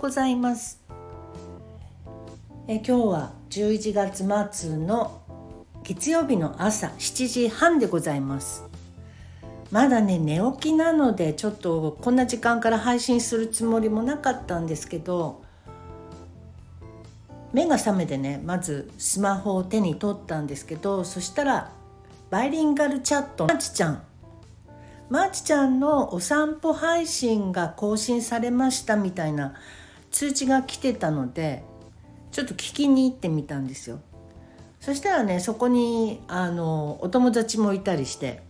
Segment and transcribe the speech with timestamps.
[0.00, 0.80] ございます。
[2.66, 5.20] え今日は11月末の
[5.82, 8.64] 月曜日の朝7時半でございます。
[9.70, 15.42] まだね寝起きなのでちょっとこんな時間から配信するつもりもなかったんですけど
[17.52, 21.72] 目が覚めてねまずスマホを手に取ったんですけどそしたら
[22.30, 24.02] バイリンガルチャットマーチちゃん。
[25.10, 29.54] マーチちゃんのお散歩配信が更新されましたみたいな
[30.10, 31.62] 通知が来てたので
[32.32, 34.00] ちょっと聞きに行ってみたんですよ。
[34.80, 38.42] そしたらねそこにあのお友達もいたりして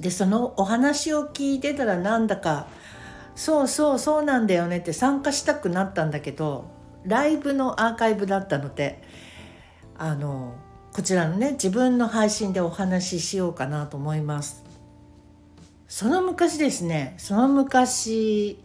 [0.00, 2.66] でそのお話を聞いてたらなんだか
[3.36, 6.70] そうそうそうなんだよねって参加したくなったんだけど
[7.04, 9.00] ライブのアーカイブだったので
[9.96, 10.54] あの
[10.92, 14.64] こちらのね自分の配信でお話ししようかなと思います。
[15.86, 18.62] その昔ですねその昔、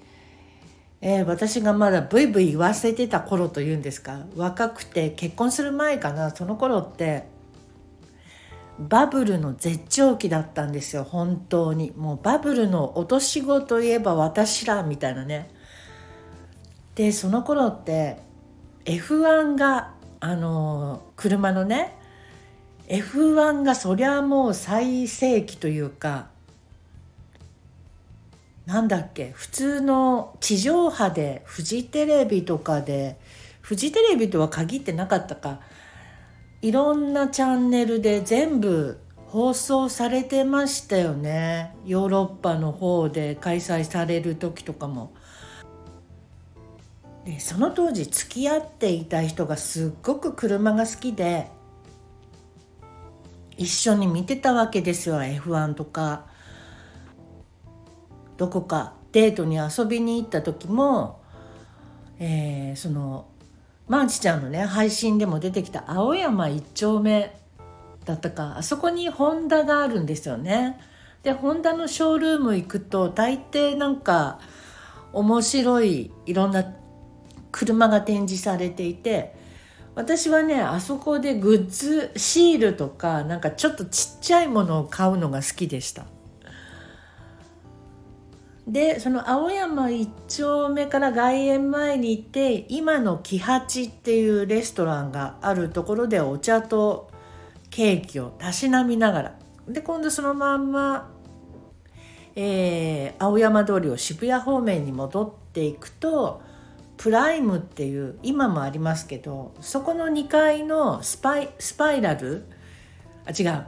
[1.05, 4.21] えー、私がまだブイブイ言わせてた頃というんですか？
[4.37, 6.31] 若くて結婚する前かな？
[6.33, 7.25] その頃って
[8.79, 11.03] バブルの絶頂期だったんですよ。
[11.03, 11.91] 本当に。
[11.97, 15.51] もうバブルの落とし子といえば私らみたいなね。
[16.95, 18.19] でその頃って
[18.85, 21.97] F1 があの車のね
[22.87, 26.27] F1 がそりゃもう最盛期というか
[28.65, 29.31] なんだっけ？
[29.31, 33.19] 普通の地上波でフジテレビとかで
[33.61, 35.59] フジテレビとは限ってなかったか。
[36.61, 41.75] いろんなチャンネルで全部放送されてましたよね。
[41.85, 45.11] ヨーロッパの方で開催される時とかも。
[47.25, 51.47] でその当時付き合っていた人がすっごく車が好きで
[53.57, 55.17] 一緒に見てたわけですよ。
[55.17, 56.31] F1 とか。
[58.37, 61.21] どこかデートに遊びに行った時も、
[62.19, 63.27] えー、その
[63.87, 67.35] マーチちゃんのね配信でも出てきた青山一丁目
[68.05, 70.79] だったかあそこにホンダがあるんですよね。
[71.23, 74.39] でホンダのショールーム行くと大抵なんか
[75.13, 76.65] 面白いいろんな
[77.51, 79.35] 車が展示されていて
[79.95, 86.05] 私はねあそこでグッズシールとかなんかちょっとちっちゃいものを買うのが好きでした
[88.67, 97.11] でその青山一丁目から外苑前に行って今の喜八っていうレストランがあるところでお茶と
[97.69, 99.35] ケーキをたしなみながら。
[99.67, 101.11] で今度そのまんま、
[102.35, 106.41] えー、青山通りを渋谷方面に戻っていくと
[106.97, 112.45] プライムっていう今もありますけどそこの2階のスパイスパイラル？
[113.25, 113.65] あ違う。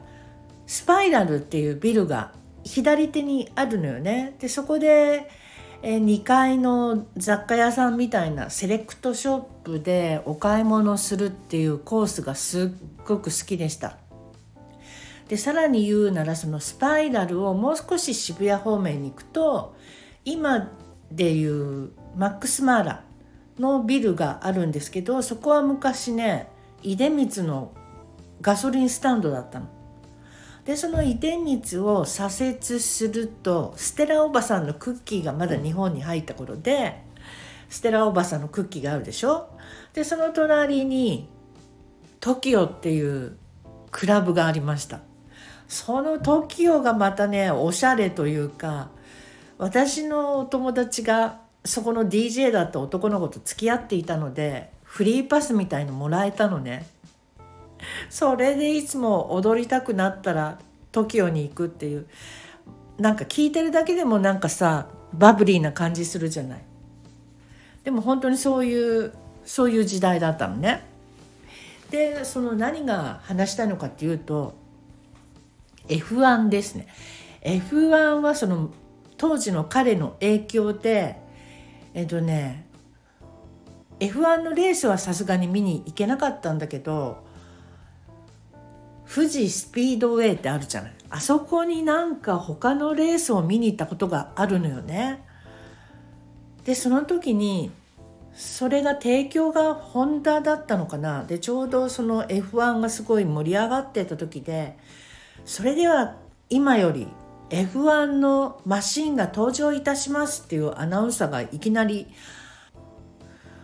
[0.67, 2.31] スパイラルっていうビルが
[2.65, 4.35] 左手にあるのよね。
[4.39, 5.29] でそこで
[5.81, 12.69] え2階の雑貨屋さんみたいなセレクトショップでお買い物するっていうコースがすっ
[13.05, 13.97] ごく好きでした。
[15.29, 19.75] でさらに言うならそのスパイラルをもう少し渋谷方面に行くと
[20.23, 20.71] 今
[21.11, 23.03] でいうマックスマーラ
[23.59, 26.47] のビルがあるんですけどそこは昔ね
[26.83, 27.73] 出光の
[28.41, 29.67] ガソリンスタンドだったの。
[30.65, 37.03] でその出光を左折するとステラおばさんのクッキーがまだ日本に入った頃で
[37.69, 39.49] ステラおばさんのクッキーがあるでしょ？
[39.93, 41.29] でその隣に
[42.19, 43.37] TOKIO っていう
[43.91, 45.01] クラブがありました。
[45.67, 48.89] その TOKIO がまたねおしゃれというか
[49.57, 56.87] 私のお友達がそこの DJ だった男の子と付き合っていたのでフリーパスみたいのもらえたのね。
[58.09, 60.59] それでいつも踊りたくなったら
[60.91, 62.07] TOKIO に行くっていう。
[62.97, 66.63] なんか聞いてるだけでもなんかさバブリーな感じするじゃない。
[67.84, 69.13] でも本当にそういう
[69.45, 70.84] そういう時代だったのね。
[71.91, 74.56] でその何が話したいのかっていうと
[75.88, 76.88] F1 ですね。
[77.42, 78.71] F1 はその
[79.18, 81.18] 当時の彼の影響で
[81.94, 82.65] えっとね
[84.00, 87.25] F1 のレースはさすがに見に行けなかったんだけど
[89.15, 90.94] 富士スピードウェイってあるじゃない。
[91.09, 95.23] あそこになんか他のレースを見に行ったことがあるのよね。
[96.65, 97.71] でその時に
[98.33, 101.23] それが提供がホンダだったのかな。
[101.23, 104.77] でちょうどその F1 がすごい盛り上がってた時で
[105.45, 106.18] それでは
[106.50, 107.07] 今より
[107.51, 112.07] F1 のマシンが登場いたしますっていうアナウンサーがいきなり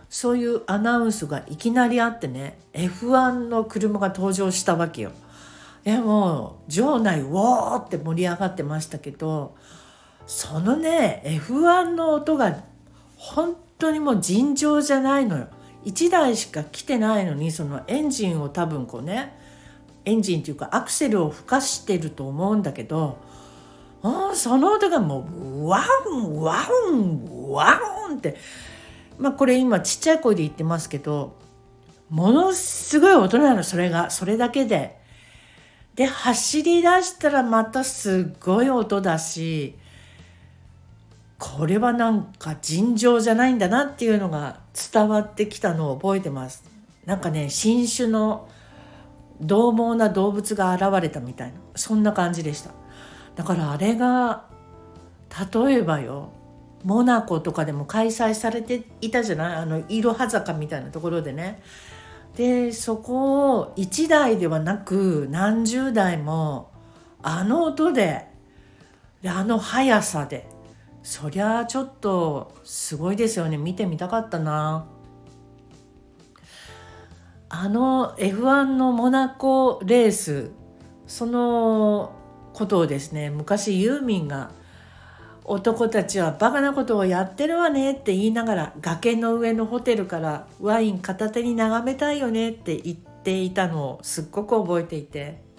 [0.08, 5.12] そういうアナウンスがいきなりあってね F1 の車が登場したわけよ。
[5.84, 9.56] でも場内ウォーって盛り上がってましたけど
[10.26, 12.62] そのね F1 の音が
[13.16, 15.48] 本当にもう尋常じゃないのよ
[15.84, 19.36] 1台しか来てないのにそのエンジンを多分こうね
[20.04, 23.18] エンジンっていうかアクセルを吹かしてると思うんだけど
[24.34, 27.80] その音がもうワンワンワ
[28.10, 28.36] ンって
[29.18, 31.36] まあこれ今ちっちゃい声で言ってますけど
[32.08, 35.01] ものすごい音なのそれがそれだけで。
[35.94, 39.76] で走り出したらまたすっごい音だし
[41.38, 44.60] これはなんか尋常じゃないんだなっていうのが
[44.92, 46.64] 伝わってきたのを覚えてます。
[47.04, 48.48] なんかね新種の
[49.40, 52.70] 獰猛な動物が現れたみたいなそんな感じでした。
[53.34, 54.44] だからあれが
[55.52, 56.32] 例えばよ
[56.84, 59.54] モナコとかでも開催されていたじゃない？
[59.56, 61.60] あのいろは坂みたいなところでね。
[62.36, 66.70] でそこを1台ではなく何十台も
[67.22, 68.26] あの音で
[69.20, 70.48] であの速さで
[71.02, 73.56] そりゃちょっとすごいですよね。
[73.56, 74.86] 見てみたかったな。
[77.48, 80.52] あの F1 のモナコレース
[81.06, 82.12] その
[82.54, 84.50] ことをですね昔ユーミンが
[85.44, 95.42] 男たちはバカなことをやってるわねって言いながら崖の上のホテルからワイン片手に眺めたいよねって言っていたのをすっごく覚えていて。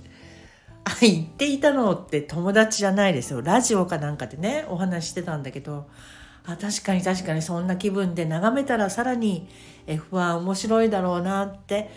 [0.85, 3.41] あ言っていたのって友達じゃないですよ。
[3.41, 5.87] ラジオかなんかでねお話してたんだけど。
[6.45, 9.47] あ確かに確かにそんな気分で眺めたらさらに
[9.87, 11.89] F1 面白いだろうなって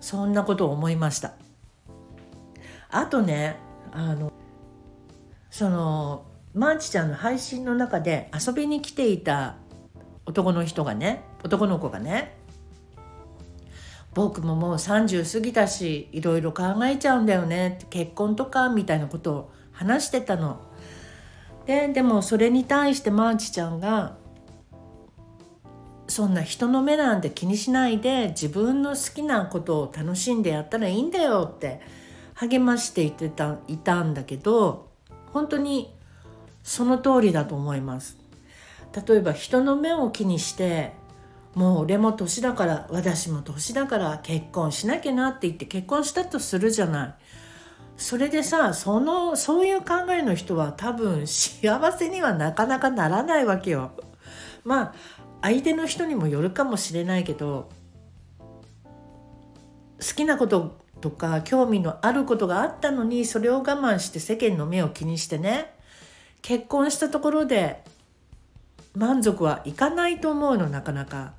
[0.00, 1.32] そんなことを思いました。
[2.90, 3.56] あとね
[3.92, 4.32] あの
[5.50, 9.56] そのマーチちゃんの配信の中で遊びに来ていた
[10.26, 12.36] 男の人がね男の子がね
[14.14, 20.60] 僕ももう30過ぎたしいろいろ考えちゃうんだよね結婚とかみたいなことを話してたの。
[21.66, 24.16] ででもそれに対してマーチちゃんが
[26.08, 31.80] そんな人の目なんて気にしないで自分の好きなことを楽しんでやったらいいんだよって
[32.34, 34.90] 励ましていてたいたんだけど
[35.32, 35.94] 本当に
[36.62, 38.18] その通りだと思います。
[39.06, 40.92] 例えば人の目を気にして
[41.54, 47.14] もう俺も年だから私も年だから結婚しなきゃなって言って結婚したとするじゃない。
[47.96, 53.92] それでさそのそういう考えの人は多分幸せにはなかなかならないわけよ。
[54.64, 54.94] まあ
[55.42, 57.68] 相手の人にもよるかもしれないけど
[59.98, 65.74] 好きなこととか興味のあることがあったのにそれを我慢して世間の目を気にしてね
[66.42, 67.82] 結婚したところで
[68.94, 71.34] 満足はいかないと思うのなかなか。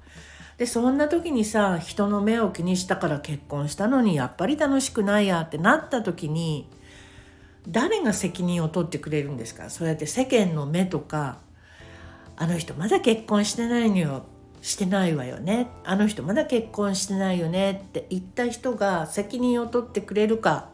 [0.57, 6.69] でそんな時にさ人の目を気にしたから結婚したのにやっぱり楽しくないやってなった時に
[7.67, 9.71] 誰が責任を取ってくれるんですか？
[9.71, 11.39] そうやって世間の目とか
[12.37, 14.23] あの人まだ結婚してないのよ
[14.61, 20.69] してないわよねあの人まだ結婚してないよねって言った人が責任を取ってくれるか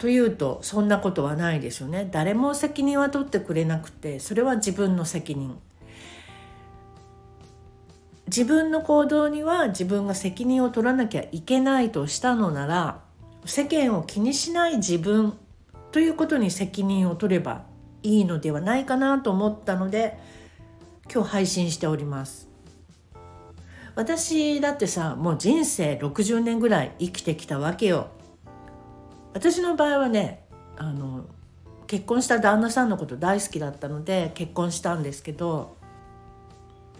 [0.00, 2.08] というとそんなことはないですよね。
[2.10, 5.58] 誰も責任は取ってくれなくてそれは自分の責任。
[8.26, 13.02] 自分の行動には自分が責任を取らなきゃいけないとしたのなら
[13.44, 15.36] 世間を気にしない自分
[15.92, 17.64] ということに責任を取れば
[18.02, 20.18] いいのではないかなと思ったので
[21.12, 22.48] 今日配信しております。
[23.96, 28.08] 私だってさもう人生60年ぐらい生きてきたわけよ。
[29.32, 30.44] 私の場合はね
[30.76, 31.24] あの
[31.86, 35.76] 結婚した旦那さんのこと大好きだったので結婚したんですけど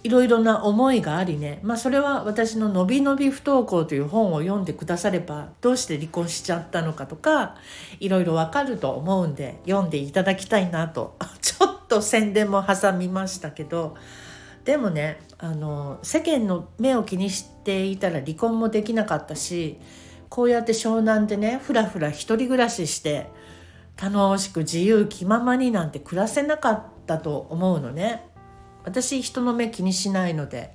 [0.03, 7.57] いろいろな思いがありね、まあ、それは私の「のびのび不登校」という本を読んでくださればどうして離婚しちゃったのかとか
[8.01, 13.95] いろいろわかると思うんで読んでいただきたいなと ちょっと宣伝も挟みましたけど
[14.65, 19.79] でもねあの世間の目を気にしていたら離婚もできなかったし
[20.31, 23.27] こうやって湘南でねふらふら一人暮らしして
[24.01, 28.27] 楽しく自由気ままになんて暮らせなかったと思うのね。
[28.85, 30.75] 私人の目気にしないので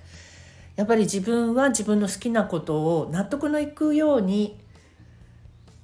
[0.76, 4.60] やっぱり自分は自分の好きなことを納得のいくように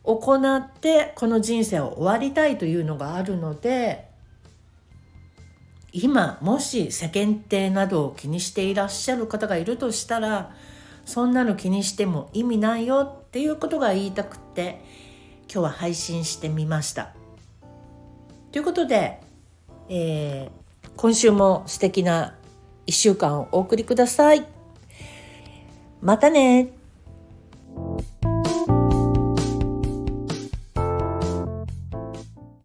[0.03, 4.07] 行ってこの人生を終わりたいというのがあるので
[5.93, 10.55] 今もし世間体などを気にしていらっしゃる方がいるとしたら
[11.11, 14.81] そんなの気にしても意味ないよっていうことが言いたくって
[15.51, 17.13] 今日は配信してみました。
[18.51, 19.19] ということで、
[19.89, 20.61] えー
[20.97, 22.35] 今週も素敵な
[22.85, 24.45] 1週間をお送りください。
[26.01, 26.69] またね